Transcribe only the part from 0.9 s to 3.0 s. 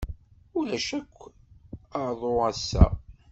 akk aḍu ass-a.